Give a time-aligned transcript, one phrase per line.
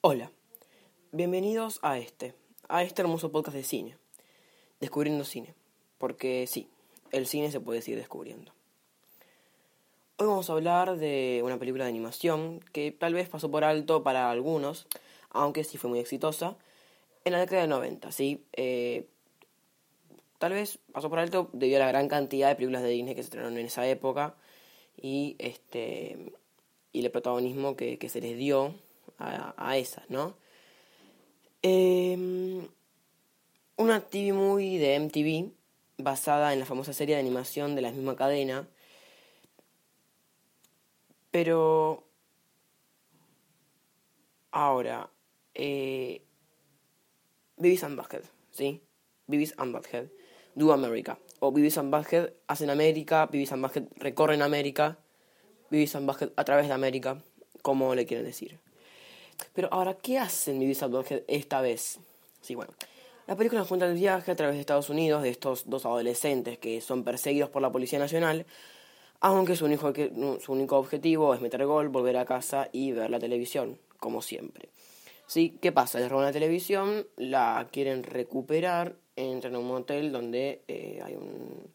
[0.00, 0.30] Hola,
[1.10, 2.32] bienvenidos a este,
[2.68, 3.96] a este hermoso podcast de cine,
[4.78, 5.56] Descubriendo Cine,
[5.98, 6.68] porque sí,
[7.10, 8.52] el cine se puede seguir descubriendo.
[10.18, 14.04] Hoy vamos a hablar de una película de animación que tal vez pasó por alto
[14.04, 14.86] para algunos,
[15.30, 16.56] aunque sí fue muy exitosa,
[17.24, 18.44] en la década de 90, ¿sí?
[18.52, 19.08] Eh,
[20.38, 23.22] tal vez pasó por alto debido a la gran cantidad de películas de Disney que
[23.22, 24.36] se estrenaron en esa época
[24.96, 26.34] y este
[26.92, 28.74] y el protagonismo que, se les dio
[29.18, 30.34] a, esas, ¿no?
[31.62, 32.66] Em,
[33.76, 35.52] una TV movie de MTV
[35.98, 38.68] basada en la famosa serie de animación de la misma cadena,
[41.30, 42.04] pero
[44.50, 45.10] ahora
[45.54, 46.22] eh,
[47.58, 48.82] and Butthead, ¿sí?
[49.26, 50.08] Beavis and Butthead,
[50.54, 51.18] Do America.
[51.40, 54.98] O Beavis and Butthead hacen América, Beavis and Butthead recorren América,
[55.70, 57.22] Beavis and Butthead a través de América,
[57.62, 58.58] como le quieren decir.
[59.52, 61.98] Pero ahora, ¿qué hacen and Butthead esta vez?
[62.40, 62.72] Sí, bueno.
[63.26, 66.58] La película nos cuenta el viaje a través de Estados Unidos de estos dos adolescentes
[66.58, 68.46] que son perseguidos por la Policía Nacional,
[69.20, 69.92] aunque su único,
[70.40, 74.70] su único objetivo es meter gol, volver a casa y ver la televisión, como siempre.
[75.26, 75.58] ¿Sí?
[75.60, 76.00] ¿Qué pasa?
[76.00, 81.70] Les roban la televisión, la quieren recuperar, entran a un motel donde eh, hay un,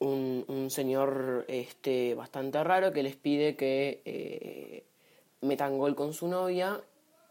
[0.00, 4.84] un, un, señor este, bastante raro que les pide que eh,
[5.44, 6.80] metan gol con su novia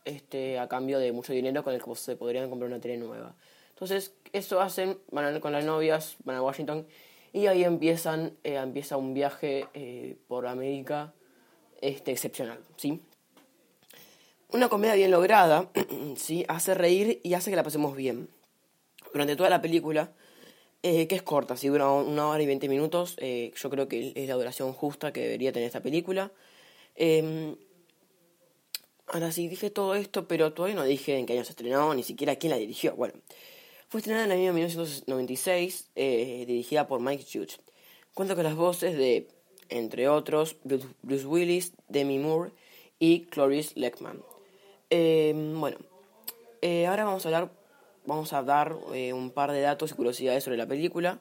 [0.05, 3.35] este, a cambio de mucho dinero con el que se podrían comprar una tele nueva.
[3.69, 6.87] Entonces, eso hacen, van con las novias, van a Washington
[7.31, 9.67] y ahí empiezan, eh, empieza un viaje
[10.27, 11.13] por América
[11.81, 13.01] este, excepcional, ¿sí?
[14.53, 15.69] Una comedia bien lograda,
[16.15, 16.45] ¿sí?
[16.47, 18.29] Hace reír y hace que la pasemos bien.
[19.11, 20.13] Durante toda la película,
[20.81, 24.13] eh, que es corta, si dura una hora y veinte minutos, eh, yo creo que
[24.15, 26.31] es la duración justa que debería tener esta película.
[29.07, 32.03] Ahora sí, dije todo esto, pero todavía no dije en qué año se estrenó, ni
[32.03, 32.95] siquiera quién la dirigió.
[32.95, 33.13] Bueno,
[33.89, 37.59] fue estrenada en el año 1996, eh, dirigida por Mike Hughes.
[38.13, 39.27] Cuenta con las voces de,
[39.69, 42.51] entre otros, Bruce Willis, Demi Moore
[42.97, 44.23] y Cloris Leckman.
[44.89, 45.77] Em, bueno,
[46.61, 47.51] eh, ahora vamos a hablar,
[48.05, 51.19] vamos a dar eh, un par de datos y curiosidades sobre la película.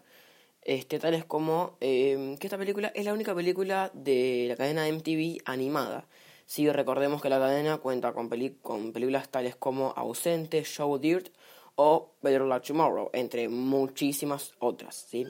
[0.62, 5.42] Este, tales como em, que esta película es la única película de la cadena MTV
[5.44, 6.06] animada.
[6.52, 8.28] Si recordemos que la cadena cuenta con,
[8.60, 11.28] con películas tales como Ausente, Show Dirt
[11.76, 15.06] o Better Luck Tomorrow, entre muchísimas otras.
[15.08, 15.26] ¿sí?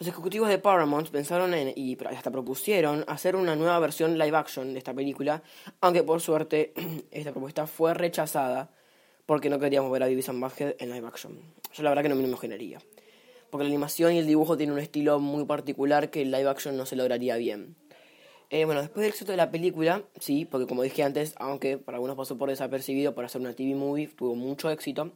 [0.00, 4.72] Los ejecutivos de Paramount pensaron en, y hasta propusieron hacer una nueva versión live action
[4.72, 5.40] de esta película,
[5.80, 6.74] aunque por suerte
[7.12, 8.72] esta propuesta fue rechazada
[9.26, 11.38] porque no queríamos ver a and Butthead en live action.
[11.74, 12.80] Yo la verdad que no me lo imaginaría,
[13.50, 16.76] porque la animación y el dibujo tienen un estilo muy particular que el live action
[16.76, 17.76] no se lograría bien.
[18.52, 21.96] Eh, bueno, después del éxito de la película, sí, porque como dije antes, aunque para
[21.96, 25.12] algunos pasó por desapercibido por hacer una TV movie, tuvo mucho éxito.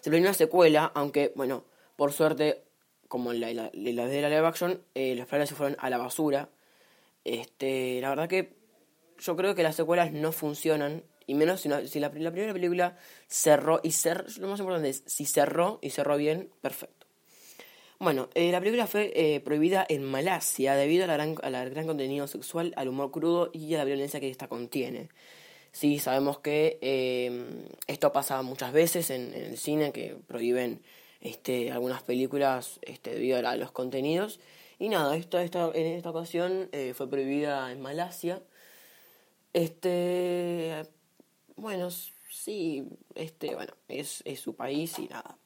[0.00, 1.64] Se planeó una secuela, aunque, bueno,
[1.96, 2.62] por suerte
[3.08, 6.48] como la, la, de la live action, eh, los planes se fueron a la basura.
[7.22, 8.56] Este, la verdad que
[9.18, 13.80] yo creo que las secuelas no funcionan, y menos si, si la, primera película cerró
[13.82, 16.95] y cerró, lo más importante es, si cerró y cerró bien, perfecto.
[17.98, 22.26] Bueno, eh, la película fue eh, prohibida en Malasia debido a la, gran, gran contenido
[22.26, 25.08] sexual, al humor crudo y a la violencia que esta contiene.
[25.72, 26.78] Sí, sabemos que
[27.86, 30.82] esto pasa muchas veces en, el cine, que prohíben
[31.20, 34.40] este, algunas películas este, debido a los contenidos.
[34.78, 38.42] Y nada, esta, esta, en esta ocasión eh, fue prohibida en Malasia.
[39.52, 40.86] Este,
[41.56, 45.38] bueno, sí, este, bueno, es su país y nada.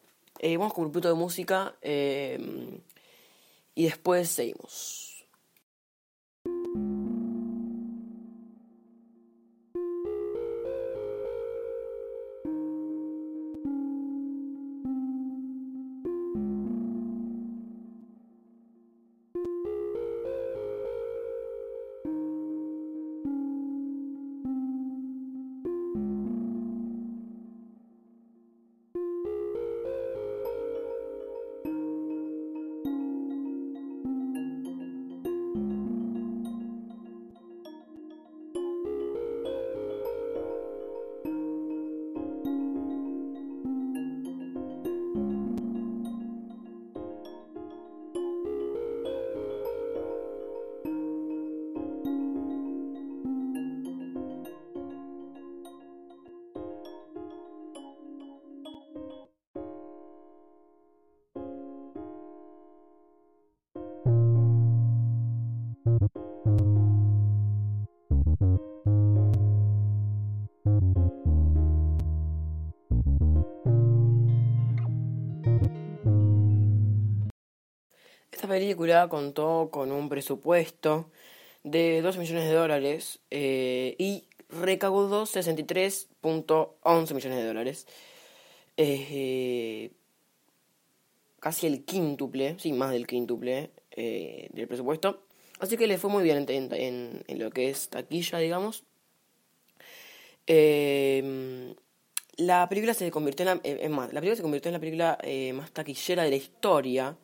[0.42, 2.38] Vamos con un poquito de música eh,
[3.74, 5.09] y después seguimos.
[78.60, 81.10] Película contó con un presupuesto
[81.64, 87.86] de 12 millones de dólares eh, y recaudó 63.11 millones de dólares.
[88.76, 89.92] Eh,
[91.38, 95.22] casi el quíntuple, sí, más del quíntuple eh, del presupuesto.
[95.58, 98.84] Así que le fue muy bien en, lo que es taquilla, digamos.
[100.46, 100.54] Más,
[102.36, 105.18] la película se convirtió en la película
[105.54, 107.16] más taquillera de la historia.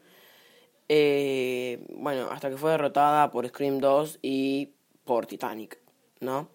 [0.89, 4.71] Bueno, hasta que fue derrotada por Scream 2 y
[5.05, 5.79] por Titanic,
[6.21, 6.49] ¿no?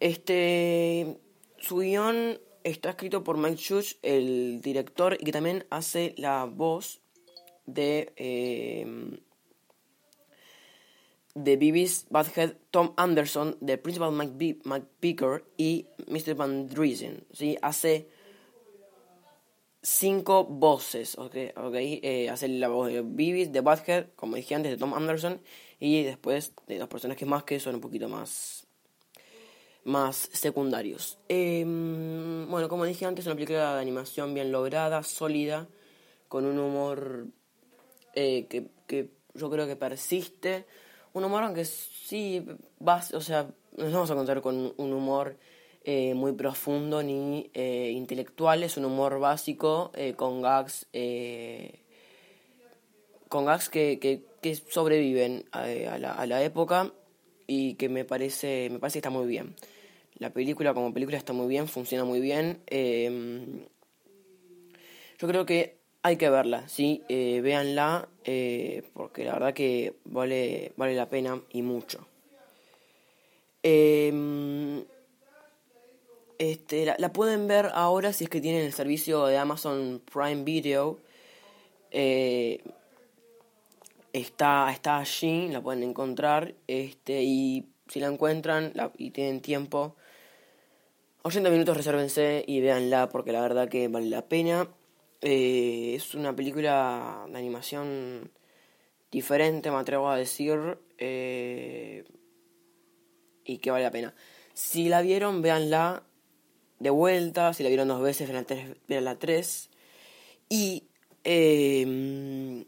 [0.00, 1.18] Este,
[1.58, 7.00] su guion está escrito por Mike Judge, el director, y que también hace la voz
[7.66, 8.86] de, eh,
[11.34, 14.60] de Beavis Butthead, Tom Anderson, de Principal Mike
[15.56, 16.34] y Mr.
[16.34, 17.24] Van Driesen.
[17.32, 17.56] ¿sí?
[17.62, 18.08] Hace
[19.84, 21.36] cinco voces, ¿ok?
[21.56, 22.00] okay?
[22.02, 25.40] Eh, hace la voz de Beavis, de Butthead, como dije antes, de Tom Anderson,
[25.78, 28.66] y después de dos personajes más que son un poquito más
[29.84, 31.18] más secundarios.
[31.28, 35.68] Em, bueno, como dije antes, una película de animación bien lograda, sólida,
[36.28, 37.26] con un humor
[38.14, 40.64] eh, que, que, yo creo que persiste.
[41.12, 42.44] Un humor aunque sí,
[42.86, 45.36] va, o sea, nos vamos a contar con un humor
[45.84, 50.86] eh, muy profundo ni eh, intelectual, es un humor básico con gags
[53.28, 55.66] con gags que, que, sobreviven a,
[55.98, 56.92] la, a la época
[57.46, 59.54] y que me parece, me parece que está muy bien.
[60.18, 62.60] La película como película está muy bien, funciona muy bien.
[62.66, 63.64] Em,
[65.18, 67.02] yo creo que hay que verla, ¿sí?
[67.08, 72.06] Eh, véanla, eh, porque la verdad que vale, vale la pena y mucho.
[73.62, 74.84] Em,
[76.38, 80.98] este, la, pueden ver ahora si es que tienen el servicio de Amazon Prime Video.
[81.90, 82.62] Eh,
[84.12, 86.54] está, está allí, la pueden encontrar.
[86.66, 89.96] Este, y si la encuentran y tienen tiempo,
[91.22, 94.68] 80 minutos resérvense y véanla porque la verdad que vale la pena.
[95.20, 98.30] Eh, es una película de animación
[99.10, 102.04] diferente, me atrevo a decir, eh,
[103.44, 104.14] y que vale la pena.
[104.52, 106.02] Si la vieron, véanla
[106.84, 107.52] de vuelta.
[107.52, 108.30] Si la vieron dos veces,
[108.86, 109.70] véanla tres.
[110.48, 110.84] Y
[111.24, 112.64] eh,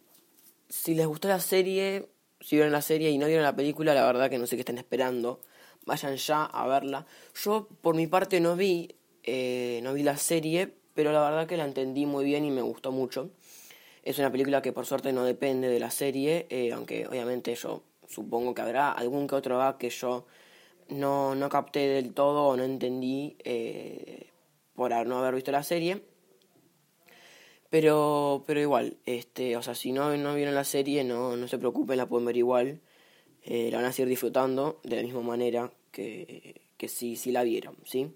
[0.68, 2.08] si les gustó la serie,
[2.40, 4.62] si vieron la serie y no vieron la película, la verdad que no sé qué
[4.62, 5.40] están esperando
[5.86, 7.06] vayan ya a verla.
[7.42, 11.56] Yo por mi parte no vi, eh, no vi la serie, pero la verdad que
[11.56, 13.30] la entendí muy bien y me gustó mucho.
[14.02, 17.82] Es una película que por suerte no depende de la serie, eh, aunque obviamente yo
[18.08, 20.26] supongo que habrá algún que otro gag que yo
[20.88, 24.30] no, no capté del todo o no entendí eh,
[24.74, 26.02] por no haber visto la serie.
[27.70, 31.58] Pero, pero igual, este, o sea, si no, no vieron la serie, no, no se
[31.58, 32.80] preocupen, la pueden ver igual.
[33.42, 37.42] Eh, la van a seguir disfrutando de la misma manera que, que si, si la
[37.42, 38.12] vieron, ¿sí?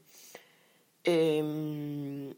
[1.04, 2.30] Em,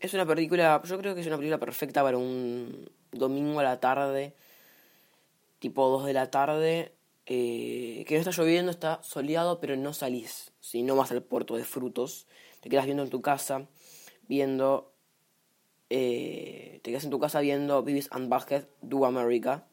[0.00, 3.80] es una película, yo creo que es una película perfecta para un domingo a la
[3.80, 4.34] tarde,
[5.58, 6.92] tipo 2 de la tarde,
[7.30, 11.56] eh, que no está lloviendo, está soleado, pero no salís, si no vas al puerto
[11.56, 12.26] de frutos,
[12.62, 13.68] te quedas viendo en tu casa,
[14.28, 14.94] viendo,
[15.90, 19.66] eh, te quedas en tu casa viendo Beavis and Basket Do America,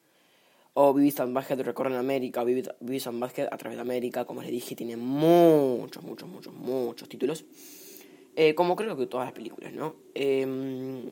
[0.74, 4.42] o Vivis and Basket recorren América, o Vivis and Basket a través de América, como
[4.42, 7.46] les dije, tiene muchos, muchos, muchos, muchos títulos.
[8.36, 9.96] Eh, como creo que todas las películas, ¿no?
[10.14, 11.06] Em,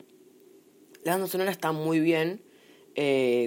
[1.04, 2.42] la banda sonora está muy bien,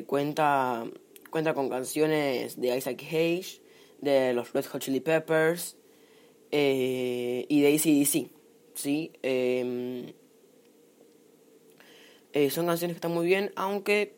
[0.07, 0.87] cuenta,
[1.29, 3.61] cuenta con canciones de Isaac Hayes,
[3.99, 5.77] de los Red Hot Chili Peppers
[6.51, 8.31] eh, y de ACDC,
[8.73, 9.11] ¿sí?
[9.21, 10.13] Em,
[12.49, 14.17] son canciones que están muy bien, aunque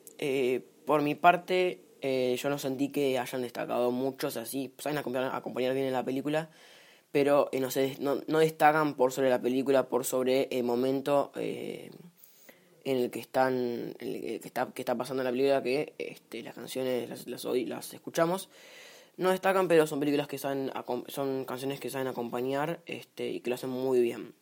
[0.86, 5.88] por mi parte eh, yo no sentí que hayan destacado muchos así, saben acompañar, bien
[5.88, 6.50] en la película,
[7.12, 11.32] pero eh, no, se, no, no, destacan por sobre la película, por sobre el momento
[11.36, 11.92] eh,
[12.84, 17.10] en el que están que está que está pasando la película que este, las canciones
[17.10, 18.50] las, las, las escuchamos
[19.18, 20.72] no destacan pero son películas que saben
[21.08, 24.34] son canciones que saben acompañar este y que lo hacen muy bien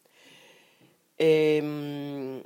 [1.20, 2.44] eh,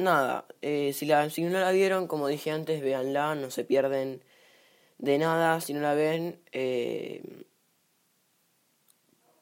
[0.00, 4.22] nada, eh, si, la, si no la vieron, como dije antes, véanla, no se pierden
[4.98, 6.40] de nada si no la ven.
[6.52, 7.22] Eh,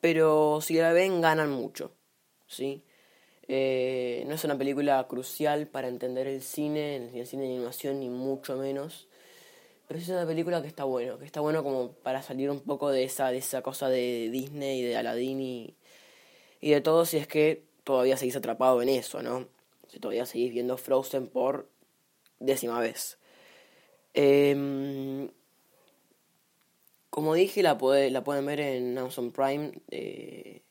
[0.00, 1.92] pero si la ven, ganan mucho,
[2.47, 2.85] ¿sí?
[3.49, 8.00] Eh, no es una película crucial para entender el cine, ni el cine de animación,
[8.00, 9.09] ni mucho menos.
[9.87, 12.90] Pero es una película que está bueno, que está bueno como para salir un poco
[12.90, 15.75] de esa, de esa cosa de Disney y de Aladdin y,
[16.61, 19.47] y de todo si es que todavía seguís atrapado en eso, ¿no?
[19.88, 21.69] si todavía seguís viendo Frozen por
[22.38, 23.19] décima vez.
[24.14, 25.31] Em,
[27.11, 27.78] como dije, la,
[28.11, 29.73] la pueden ver en Amazon Prime.
[29.90, 30.62] Eh,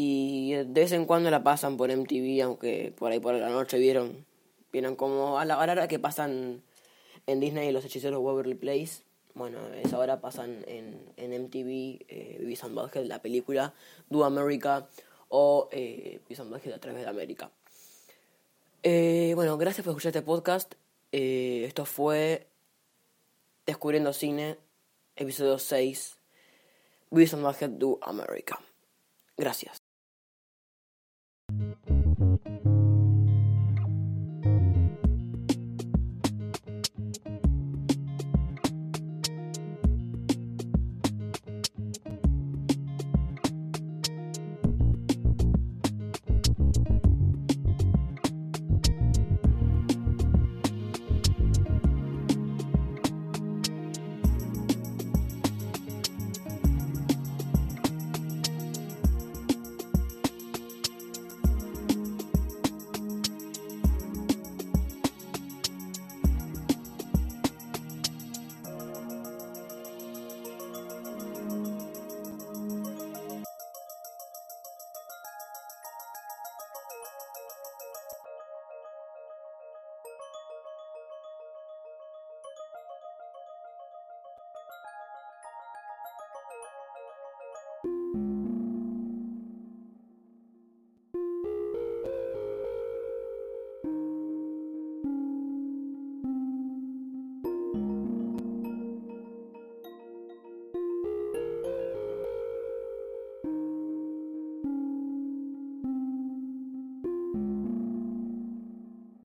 [0.00, 3.78] y de vez en cuando la pasan por MTV, aunque por ahí por la noche
[3.78, 4.24] vieron.
[4.72, 6.62] Vieron como a la hora que pasan
[7.26, 9.02] en Disney los hechiceros Waverly Place.
[9.34, 13.74] Bueno, esa hora pasan en, en MTV eh, Beavis and la película
[14.08, 14.86] Do America
[15.30, 17.50] o eh, and a través de América.
[18.84, 20.74] Eh, bueno, gracias por escuchar este podcast.
[21.10, 22.46] Eh, esto fue
[23.66, 24.58] Descubriendo Cine,
[25.16, 26.18] episodio 6,
[27.10, 28.60] Beavis and Do America.
[29.36, 29.77] Gracias.